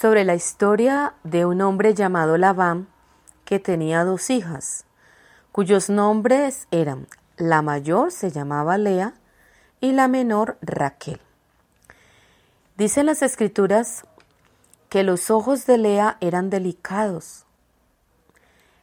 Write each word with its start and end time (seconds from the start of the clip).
sobre 0.00 0.24
la 0.24 0.34
historia 0.34 1.12
de 1.24 1.44
un 1.44 1.60
hombre 1.60 1.92
llamado 1.92 2.38
Labán 2.38 2.88
que 3.44 3.58
tenía 3.58 4.02
dos 4.02 4.30
hijas, 4.30 4.86
cuyos 5.52 5.90
nombres 5.90 6.68
eran 6.70 7.06
la 7.36 7.60
mayor 7.60 8.10
se 8.10 8.30
llamaba 8.30 8.78
Lea 8.78 9.12
y 9.78 9.92
la 9.92 10.08
menor 10.08 10.56
Raquel. 10.62 11.20
Dicen 12.78 13.04
las 13.04 13.20
escrituras 13.20 14.04
que 14.88 15.02
los 15.02 15.30
ojos 15.30 15.66
de 15.66 15.76
Lea 15.76 16.16
eran 16.22 16.48
delicados, 16.48 17.44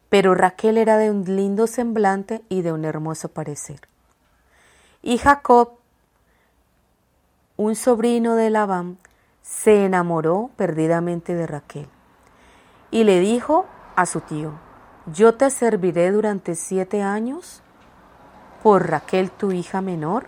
pero 0.10 0.36
Raquel 0.36 0.78
era 0.78 0.98
de 0.98 1.10
un 1.10 1.24
lindo 1.24 1.66
semblante 1.66 2.44
y 2.48 2.62
de 2.62 2.74
un 2.74 2.86
hermoso 2.86 3.30
parecer. 3.30 3.82
Y 5.02 5.18
Jacob, 5.18 5.80
un 7.56 7.76
sobrino 7.76 8.36
de 8.36 8.52
Labán, 8.52 9.00
se 9.48 9.86
enamoró 9.86 10.50
perdidamente 10.58 11.34
de 11.34 11.48
Raquel 11.48 11.88
y 12.92 13.06
le 13.06 13.22
dijo 13.22 13.66
a 13.96 14.06
su 14.06 14.20
tío, 14.20 14.52
yo 15.06 15.36
te 15.36 15.50
serviré 15.50 16.12
durante 16.12 16.54
siete 16.54 17.02
años 17.02 17.64
por 18.62 18.90
Raquel 18.90 19.32
tu 19.32 19.54
hija 19.54 19.82
menor, 19.82 20.28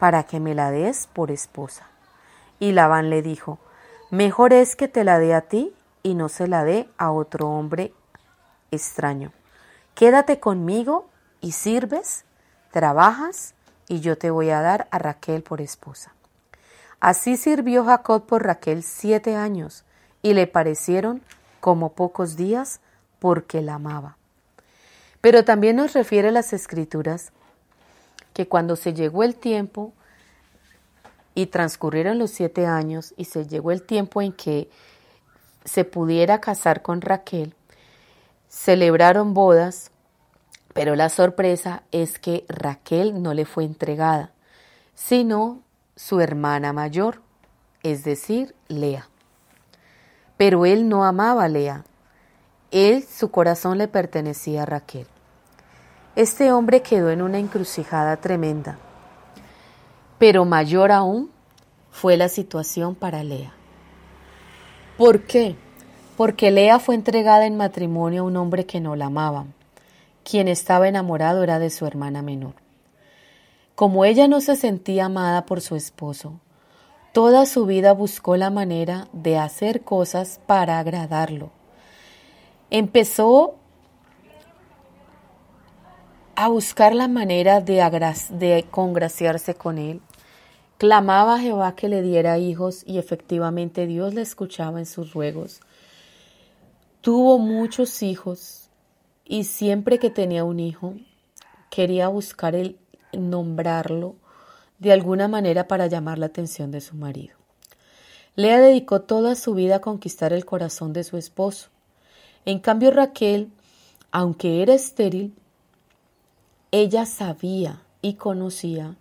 para 0.00 0.24
que 0.24 0.40
me 0.40 0.56
la 0.56 0.72
des 0.72 1.06
por 1.06 1.30
esposa. 1.30 1.86
Y 2.58 2.72
Labán 2.72 3.10
le 3.10 3.22
dijo, 3.22 3.60
mejor 4.10 4.52
es 4.52 4.74
que 4.74 4.88
te 4.88 5.04
la 5.04 5.20
dé 5.20 5.34
a 5.34 5.42
ti 5.42 5.72
y 6.02 6.14
no 6.14 6.28
se 6.28 6.48
la 6.48 6.64
dé 6.64 6.88
a 6.98 7.12
otro 7.12 7.48
hombre 7.48 7.94
extraño. 8.72 9.32
Quédate 9.94 10.40
conmigo 10.40 11.08
y 11.40 11.52
sirves, 11.52 12.24
trabajas, 12.72 13.54
y 13.86 14.00
yo 14.00 14.18
te 14.18 14.30
voy 14.30 14.50
a 14.50 14.60
dar 14.60 14.88
a 14.90 14.98
Raquel 14.98 15.44
por 15.44 15.60
esposa. 15.60 16.12
Así 17.02 17.36
sirvió 17.36 17.84
Jacob 17.84 18.26
por 18.26 18.44
Raquel 18.44 18.84
siete 18.84 19.34
años, 19.34 19.82
y 20.22 20.34
le 20.34 20.46
parecieron 20.46 21.20
como 21.58 21.94
pocos 21.94 22.36
días, 22.36 22.78
porque 23.18 23.60
la 23.60 23.74
amaba. 23.74 24.16
Pero 25.20 25.44
también 25.44 25.74
nos 25.74 25.94
refiere 25.94 26.30
las 26.30 26.52
escrituras 26.52 27.32
que 28.34 28.46
cuando 28.46 28.76
se 28.76 28.94
llegó 28.94 29.24
el 29.24 29.34
tiempo 29.34 29.92
y 31.34 31.46
transcurrieron 31.46 32.20
los 32.20 32.30
siete 32.30 32.66
años 32.66 33.14
y 33.16 33.24
se 33.24 33.48
llegó 33.48 33.72
el 33.72 33.82
tiempo 33.82 34.22
en 34.22 34.32
que 34.32 34.70
se 35.64 35.84
pudiera 35.84 36.40
casar 36.40 36.82
con 36.82 37.00
Raquel, 37.00 37.56
celebraron 38.48 39.34
bodas, 39.34 39.90
pero 40.72 40.94
la 40.94 41.08
sorpresa 41.08 41.82
es 41.90 42.20
que 42.20 42.44
Raquel 42.48 43.24
no 43.24 43.34
le 43.34 43.44
fue 43.44 43.64
entregada, 43.64 44.30
sino 44.94 45.62
su 45.96 46.20
hermana 46.20 46.72
mayor, 46.72 47.20
es 47.82 48.04
decir, 48.04 48.54
Lea. 48.68 49.08
Pero 50.36 50.66
él 50.66 50.88
no 50.88 51.04
amaba 51.04 51.44
a 51.44 51.48
Lea. 51.48 51.84
Él, 52.70 53.04
su 53.04 53.30
corazón 53.30 53.78
le 53.78 53.88
pertenecía 53.88 54.62
a 54.62 54.66
Raquel. 54.66 55.06
Este 56.16 56.52
hombre 56.52 56.82
quedó 56.82 57.10
en 57.10 57.22
una 57.22 57.38
encrucijada 57.38 58.16
tremenda. 58.18 58.78
Pero 60.18 60.44
mayor 60.44 60.92
aún 60.92 61.30
fue 61.90 62.16
la 62.16 62.28
situación 62.28 62.94
para 62.94 63.22
Lea. 63.24 63.52
¿Por 64.96 65.22
qué? 65.22 65.56
Porque 66.16 66.50
Lea 66.50 66.78
fue 66.78 66.94
entregada 66.94 67.46
en 67.46 67.56
matrimonio 67.56 68.22
a 68.22 68.26
un 68.26 68.36
hombre 68.36 68.66
que 68.66 68.80
no 68.80 68.94
la 68.96 69.06
amaba. 69.06 69.46
Quien 70.22 70.48
estaba 70.48 70.88
enamorado 70.88 71.42
era 71.42 71.58
de 71.58 71.70
su 71.70 71.86
hermana 71.86 72.22
menor. 72.22 72.61
Como 73.74 74.04
ella 74.04 74.28
no 74.28 74.40
se 74.40 74.56
sentía 74.56 75.06
amada 75.06 75.46
por 75.46 75.60
su 75.60 75.76
esposo, 75.76 76.40
toda 77.12 77.46
su 77.46 77.64
vida 77.66 77.92
buscó 77.92 78.36
la 78.36 78.50
manera 78.50 79.08
de 79.12 79.38
hacer 79.38 79.82
cosas 79.82 80.40
para 80.46 80.78
agradarlo. 80.78 81.50
Empezó 82.70 83.56
a 86.34 86.48
buscar 86.48 86.94
la 86.94 87.08
manera 87.08 87.60
de, 87.60 88.66
congraciarse 88.70 89.54
con 89.54 89.78
él. 89.78 90.00
Clamaba 90.78 91.36
a 91.36 91.38
Jehová 91.38 91.76
que 91.76 91.88
le 91.88 92.02
diera 92.02 92.38
hijos 92.38 92.82
y 92.86 92.98
efectivamente 92.98 93.86
Dios 93.86 94.14
le 94.14 94.22
escuchaba 94.22 94.78
en 94.78 94.86
sus 94.86 95.12
ruegos. 95.12 95.60
Tuvo 97.00 97.38
muchos 97.38 98.02
hijos 98.02 98.70
y 99.24 99.44
siempre 99.44 99.98
que 99.98 100.10
tenía 100.10 100.44
un 100.44 100.58
hijo 100.60 100.94
quería 101.70 102.08
buscar 102.08 102.54
el 102.54 102.78
nombrarlo 103.12 104.16
de 104.78 104.92
alguna 104.92 105.28
manera 105.28 105.68
para 105.68 105.86
llamar 105.86 106.18
la 106.18 106.26
atención 106.26 106.70
de 106.70 106.80
su 106.80 106.96
marido. 106.96 107.36
Lea 108.34 108.60
dedicó 108.60 109.02
toda 109.02 109.34
su 109.34 109.54
vida 109.54 109.76
a 109.76 109.80
conquistar 109.80 110.32
el 110.32 110.44
corazón 110.44 110.92
de 110.92 111.04
su 111.04 111.16
esposo. 111.16 111.68
En 112.44 112.58
cambio 112.58 112.90
Raquel, 112.90 113.52
aunque 114.10 114.62
era 114.62 114.74
estéril, 114.74 115.34
ella 116.70 117.04
sabía 117.06 117.82
y 118.00 118.14
conocía 118.14 118.96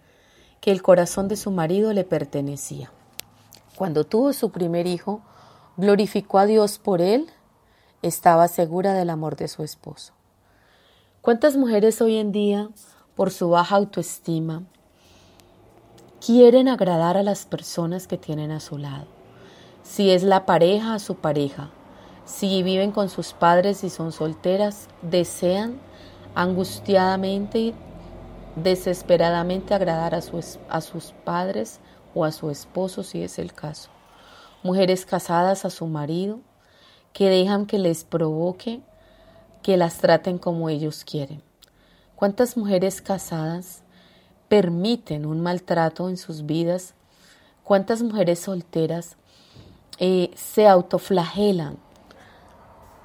que 0.59 0.71
el 0.71 0.81
corazón 0.81 1.27
de 1.27 1.37
su 1.37 1.49
marido 1.49 1.93
le 1.93 2.03
pertenecía. 2.03 2.91
Cuando 3.75 4.03
tuvo 4.03 4.33
su 4.33 4.51
primer 4.51 4.85
hijo, 4.85 5.21
glorificó 5.77 6.37
a 6.37 6.45
Dios 6.45 6.77
por 6.77 7.01
él, 7.01 7.27
estaba 8.01 8.47
segura 8.47 8.93
del 8.93 9.09
amor 9.09 9.35
de 9.37 9.47
su 9.47 9.63
esposo. 9.63 10.13
¿Cuántas 11.21 11.55
mujeres 11.55 12.01
hoy 12.01 12.17
en 12.17 12.31
día 12.31 12.69
por 13.15 13.31
su 13.31 13.49
baja 13.49 13.75
autoestima, 13.75 14.63
quieren 16.25 16.67
agradar 16.67 17.17
a 17.17 17.23
las 17.23 17.45
personas 17.45 18.07
que 18.07 18.17
tienen 18.17 18.51
a 18.51 18.59
su 18.59 18.77
lado. 18.77 19.07
Si 19.83 20.11
es 20.11 20.23
la 20.23 20.45
pareja, 20.45 20.93
a 20.93 20.99
su 20.99 21.15
pareja. 21.15 21.71
Si 22.25 22.63
viven 22.63 22.91
con 22.91 23.09
sus 23.09 23.33
padres 23.33 23.83
y 23.83 23.89
son 23.89 24.11
solteras, 24.11 24.87
desean 25.01 25.79
angustiadamente 26.35 27.73
desesperadamente 28.55 29.73
agradar 29.73 30.13
a, 30.15 30.21
a 30.69 30.81
sus 30.81 31.13
padres 31.23 31.79
o 32.13 32.25
a 32.25 32.31
su 32.31 32.49
esposo 32.49 33.03
si 33.03 33.23
es 33.23 33.39
el 33.39 33.53
caso. 33.53 33.89
Mujeres 34.63 35.05
casadas 35.05 35.65
a 35.65 35.69
su 35.69 35.87
marido 35.87 36.39
que 37.13 37.29
dejan 37.29 37.65
que 37.65 37.79
les 37.79 38.03
provoque 38.03 38.81
que 39.63 39.77
las 39.77 39.97
traten 39.97 40.37
como 40.37 40.69
ellos 40.69 41.03
quieren. 41.03 41.41
¿Cuántas 42.21 42.55
mujeres 42.55 43.01
casadas 43.01 43.81
permiten 44.47 45.25
un 45.25 45.41
maltrato 45.41 46.07
en 46.07 46.17
sus 46.17 46.45
vidas? 46.45 46.93
¿Cuántas 47.63 48.03
mujeres 48.03 48.37
solteras 48.37 49.17
eh, 49.97 50.29
se 50.35 50.67
autoflagelan 50.67 51.79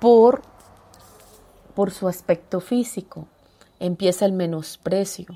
por, 0.02 0.42
por 1.74 1.92
su 1.92 2.08
aspecto 2.08 2.60
físico? 2.60 3.26
Empieza 3.80 4.26
el 4.26 4.32
menosprecio, 4.32 5.28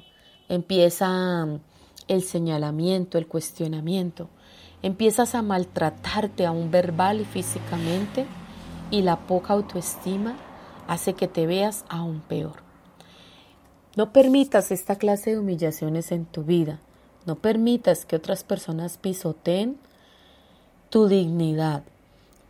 empieza 0.50 1.46
mm, 1.46 1.60
el 2.08 2.22
señalamiento, 2.22 3.16
el 3.16 3.26
cuestionamiento. 3.26 4.28
Empiezas 4.82 5.34
a 5.34 5.40
maltratarte 5.40 6.44
aún 6.44 6.70
verbal 6.70 7.22
y 7.22 7.24
físicamente 7.24 8.26
y 8.90 9.00
la 9.00 9.20
poca 9.20 9.54
autoestima 9.54 10.36
hace 10.86 11.14
que 11.14 11.28
te 11.28 11.46
veas 11.46 11.86
aún 11.88 12.20
peor. 12.20 12.69
No 14.00 14.14
permitas 14.14 14.70
esta 14.70 14.96
clase 14.96 15.32
de 15.32 15.38
humillaciones 15.38 16.10
en 16.10 16.24
tu 16.24 16.42
vida. 16.42 16.80
No 17.26 17.34
permitas 17.36 18.06
que 18.06 18.16
otras 18.16 18.44
personas 18.44 18.96
pisoteen 18.96 19.76
tu 20.88 21.06
dignidad. 21.06 21.82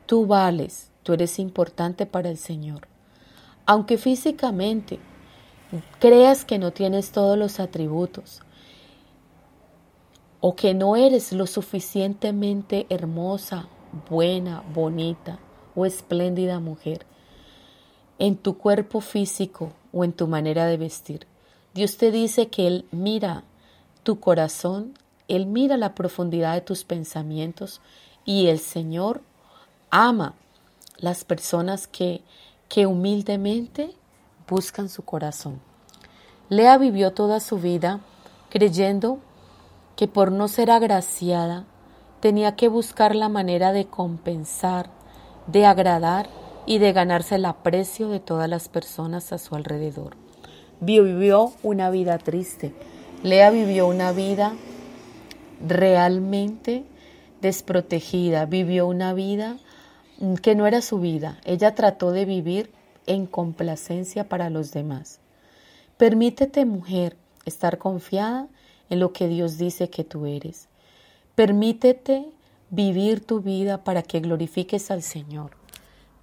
Tú 0.07 0.29
vales, 0.29 0.93
tú 1.03 1.13
eres 1.13 1.41
importante 1.41 2.07
para 2.07 2.31
el 2.31 2.39
Señor. 2.39 2.87
Aunque 3.67 3.99
físicamente 3.99 5.01
creas 5.99 6.45
que 6.45 6.61
no 6.61 6.71
tienes 6.71 7.11
todos 7.11 7.37
los 7.37 7.59
atributos 7.59 8.43
o 10.39 10.55
que 10.55 10.73
no 10.73 10.95
eres 10.95 11.33
lo 11.33 11.49
suficientemente 11.49 12.87
hermosa, 12.91 13.67
buena, 14.09 14.63
bonita 14.73 15.41
o 15.75 15.85
espléndida 15.85 16.61
mujer, 16.61 17.07
en 18.21 18.37
tu 18.37 18.57
cuerpo 18.57 19.01
físico 19.01 19.73
o 19.93 20.05
en 20.05 20.13
tu 20.13 20.29
manera 20.29 20.67
de 20.67 20.77
vestir. 20.77 21.27
Dios 21.73 21.97
te 21.97 22.11
dice 22.11 22.49
que 22.49 22.67
Él 22.67 22.87
mira 22.91 23.45
tu 24.03 24.19
corazón, 24.19 24.95
Él 25.29 25.47
mira 25.47 25.77
la 25.77 25.95
profundidad 25.95 26.55
de 26.55 26.63
tus 26.63 26.85
pensamientos 26.85 27.81
y 28.25 28.49
el 28.49 28.59
Señor 28.59 29.23
ama 29.91 30.35
las 30.97 31.25
personas 31.25 31.87
que, 31.87 32.23
que 32.69 32.87
humildemente 32.87 33.95
buscan 34.49 34.89
su 34.89 35.05
corazón. 35.05 35.61
Lea 36.49 36.77
vivió 36.77 37.13
toda 37.13 37.39
su 37.39 37.59
vida 37.59 38.01
creyendo 38.49 39.21
que 39.95 40.09
por 40.09 40.33
no 40.33 40.49
ser 40.49 40.73
agraciada 40.73 41.67
tenía 42.19 42.57
que 42.57 42.69
buscar 42.69 43.15
la 43.15 43.29
manera 43.29 43.73
de 43.73 43.87
compensar, 43.87 44.91
de 45.47 45.67
agradar 45.67 46.29
y 46.67 46.79
de 46.79 46.93
ganarse 46.93 47.37
el 47.37 47.45
aprecio 47.45 48.09
de 48.09 48.19
todas 48.19 48.49
las 48.49 48.69
personas 48.69 49.33
a 49.33 49.39
su 49.39 49.55
alrededor. 49.55 50.17
Vivió 50.81 51.53
una 51.63 51.91
vida 51.91 52.19
triste. 52.19 52.73
Lea 53.23 53.51
vivió 53.51 53.87
una 53.87 54.13
vida 54.13 54.55
realmente 55.67 56.85
desprotegida, 57.43 58.47
vivió 58.47 58.87
una 58.87 59.13
vida 59.13 59.59
que 60.43 60.55
no 60.55 60.67
era 60.67 60.81
su 60.81 61.01
vida. 61.01 61.39
Ella 61.45 61.75
trató 61.75 62.13
de 62.13 62.25
vivir 62.25 62.71
en 63.07 63.27
complacencia 63.27 64.29
para 64.29 64.51
los 64.51 64.73
demás. 64.73 65.21
Permítete, 65.97 66.65
mujer, 66.65 67.17
estar 67.45 67.79
confiada 67.79 68.49
en 68.89 69.01
lo 69.01 69.13
que 69.13 69.29
Dios 69.29 69.59
dice 69.59 69.91
que 69.91 70.05
tú 70.05 70.27
eres. 70.27 70.69
Permítete 71.35 72.27
vivir 72.71 73.25
tu 73.25 73.41
vida 73.41 73.85
para 73.85 74.03
que 74.03 74.21
glorifiques 74.21 74.91
al 74.91 75.03
Señor. 75.03 75.51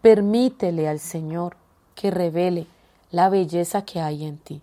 Permítele 0.02 0.88
al 0.88 1.00
Señor 1.00 1.58
que 1.96 2.12
revele 2.12 2.68
la 3.12 3.30
belleza 3.30 3.84
que 3.86 4.02
hay 4.02 4.26
en 4.26 4.38
ti. 4.38 4.62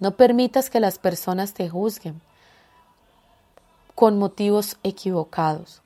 No 0.00 0.16
permitas 0.16 0.70
que 0.70 0.80
las 0.80 0.98
personas 0.98 1.54
te 1.54 1.68
juzguen 1.68 2.20
con 3.94 4.18
motivos 4.18 4.76
equivocados. 4.84 5.82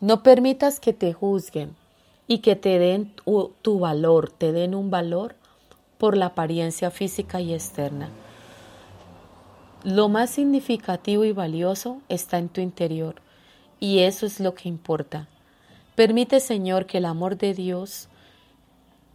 No 0.00 0.22
permitas 0.22 0.80
que 0.80 0.92
te 0.92 1.12
juzguen 1.12 1.74
y 2.26 2.38
que 2.38 2.56
te 2.56 2.78
den 2.78 3.14
tu, 3.62 3.78
valor, 3.78 4.30
te 4.30 4.52
den 4.52 4.74
un 4.74 4.90
valor 4.90 5.34
por 5.96 6.16
la 6.16 6.26
apariencia 6.26 6.90
física 6.90 7.40
y 7.40 7.54
externa. 7.54 8.10
Lo 9.82 10.08
más 10.08 10.30
significativo 10.30 11.24
y 11.24 11.32
valioso 11.32 12.02
está 12.08 12.38
en 12.38 12.50
tu 12.50 12.60
interior 12.60 13.16
y 13.80 14.00
eso 14.00 14.26
es 14.26 14.40
lo 14.40 14.54
que 14.54 14.68
importa. 14.68 15.26
Permite, 15.94 16.40
Señor, 16.40 16.84
que 16.86 16.98
el 16.98 17.06
amor 17.06 17.38
de 17.38 17.54
Dios 17.54 18.08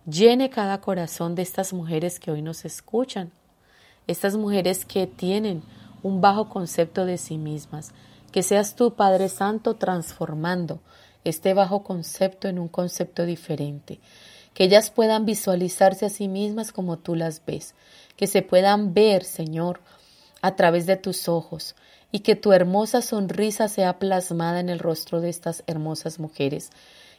llene 0.05 0.49
cada 0.49 0.81
corazón 0.81 1.35
de 1.35 1.41
estas 1.41 1.73
mujeres 1.73 2.19
que 2.19 2.31
hoy 2.31 2.41
nos 2.41 2.65
escuchan, 2.65 3.31
estas 4.07 4.35
mujeres 4.35 4.85
que 4.85 5.07
tienen 5.07 5.63
un 6.01 6.21
bajo 6.21 6.49
concepto 6.49 7.05
de 7.05 7.17
sí 7.17 7.37
mismas, 7.37 7.91
que 8.31 8.43
seas 8.43 8.75
tú, 8.75 8.95
Padre 8.95 9.29
Santo, 9.29 9.75
transformando 9.75 10.79
este 11.23 11.53
bajo 11.53 11.83
concepto 11.83 12.47
en 12.47 12.59
un 12.59 12.67
concepto 12.67 13.25
diferente. 13.25 13.99
Que 14.53 14.65
ellas 14.65 14.89
puedan 14.89 15.25
visualizarse 15.25 16.05
a 16.05 16.09
sí 16.09 16.27
mismas 16.27 16.71
como 16.71 16.97
tú 16.97 17.15
las 17.15 17.43
ves. 17.45 17.75
Que 18.17 18.27
se 18.27 18.41
puedan 18.41 18.93
ver, 18.93 19.23
Señor, 19.23 19.81
a 20.41 20.55
través 20.55 20.85
de 20.85 20.97
tus 20.97 21.27
ojos. 21.27 21.75
Y 22.11 22.19
que 22.19 22.35
tu 22.35 22.53
hermosa 22.53 23.01
sonrisa 23.01 23.67
sea 23.67 23.97
plasmada 23.97 24.59
en 24.59 24.69
el 24.69 24.79
rostro 24.79 25.21
de 25.21 25.29
estas 25.29 25.63
hermosas 25.65 26.19
mujeres. 26.19 26.69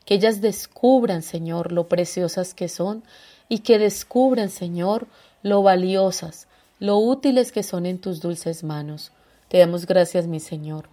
Que 0.05 0.15
ellas 0.15 0.41
descubran, 0.41 1.23
Señor, 1.23 1.73
lo 1.73 1.89
preciosas 1.89 2.55
que 2.55 2.69
son 2.69 3.03
y 3.49 3.61
que 3.61 3.79
descubran, 3.79 4.51
Señor, 4.51 5.07
lo 5.43 5.63
valiosas, 5.63 6.49
lo 6.79 6.99
útiles 6.99 7.53
que 7.53 7.63
son 7.63 7.87
en 7.87 7.99
tus 7.99 8.21
dulces 8.21 8.65
manos. 8.65 9.13
Te 9.49 9.59
damos 9.59 9.87
gracias, 9.87 10.27
mi 10.27 10.41
Señor, 10.41 10.89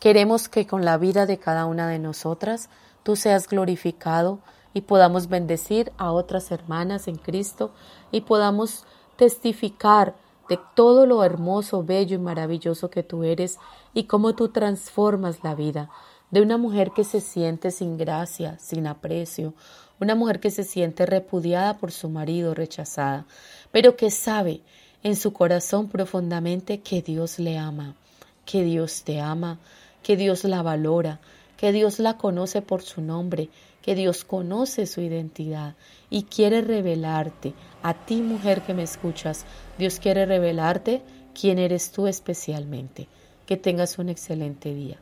Queremos 0.00 0.50
que 0.50 0.66
con 0.66 0.84
la 0.84 0.98
vida 0.98 1.24
de 1.26 1.38
cada 1.38 1.64
una 1.64 1.88
de 1.88 1.98
nosotras 1.98 2.68
tú 3.02 3.16
seas 3.16 3.48
glorificado 3.48 4.40
y 4.74 4.82
podamos 4.82 5.28
bendecir 5.28 5.90
a 5.96 6.12
otras 6.12 6.50
hermanas 6.50 7.08
en 7.08 7.16
Cristo 7.16 7.70
y 8.12 8.20
podamos 8.20 8.84
testificar 9.16 10.14
de 10.50 10.60
todo 10.74 11.06
lo 11.06 11.24
hermoso, 11.24 11.82
bello 11.82 12.14
y 12.14 12.18
maravilloso 12.18 12.90
que 12.90 13.02
tú 13.02 13.24
eres 13.24 13.58
y 13.94 14.04
cómo 14.04 14.34
tú 14.34 14.50
transformas 14.50 15.42
la 15.42 15.54
vida 15.54 15.88
de 16.30 16.40
una 16.40 16.56
mujer 16.56 16.90
que 16.94 17.04
se 17.04 17.20
siente 17.20 17.70
sin 17.70 17.96
gracia, 17.96 18.58
sin 18.58 18.86
aprecio, 18.86 19.54
una 20.00 20.14
mujer 20.14 20.40
que 20.40 20.50
se 20.50 20.64
siente 20.64 21.06
repudiada 21.06 21.78
por 21.78 21.92
su 21.92 22.08
marido, 22.08 22.54
rechazada, 22.54 23.26
pero 23.72 23.96
que 23.96 24.10
sabe 24.10 24.60
en 25.02 25.16
su 25.16 25.32
corazón 25.32 25.88
profundamente 25.88 26.80
que 26.80 27.02
Dios 27.02 27.38
le 27.38 27.58
ama, 27.58 27.94
que 28.44 28.62
Dios 28.62 29.02
te 29.04 29.20
ama, 29.20 29.58
que 30.02 30.16
Dios 30.16 30.44
la 30.44 30.62
valora, 30.62 31.20
que 31.56 31.72
Dios 31.72 31.98
la 31.98 32.16
conoce 32.18 32.60
por 32.60 32.82
su 32.82 33.00
nombre, 33.00 33.48
que 33.80 33.94
Dios 33.94 34.24
conoce 34.24 34.86
su 34.86 35.00
identidad 35.00 35.76
y 36.10 36.24
quiere 36.24 36.60
revelarte, 36.60 37.54
a 37.82 37.94
ti 37.94 38.16
mujer 38.20 38.62
que 38.62 38.74
me 38.74 38.82
escuchas, 38.82 39.44
Dios 39.78 40.00
quiere 40.00 40.26
revelarte 40.26 41.02
quién 41.40 41.58
eres 41.58 41.92
tú 41.92 42.06
especialmente. 42.06 43.08
Que 43.46 43.56
tengas 43.56 43.98
un 43.98 44.08
excelente 44.08 44.74
día. 44.74 44.98